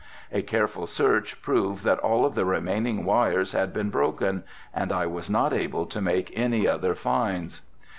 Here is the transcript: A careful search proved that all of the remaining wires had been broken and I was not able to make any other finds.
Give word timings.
A 0.31 0.41
careful 0.41 0.87
search 0.87 1.43
proved 1.43 1.83
that 1.83 1.99
all 1.99 2.25
of 2.25 2.33
the 2.33 2.43
remaining 2.43 3.05
wires 3.05 3.51
had 3.51 3.71
been 3.71 3.91
broken 3.91 4.43
and 4.73 4.91
I 4.91 5.05
was 5.05 5.29
not 5.29 5.53
able 5.53 5.85
to 5.85 6.01
make 6.01 6.35
any 6.35 6.67
other 6.67 6.95
finds. 6.95 7.61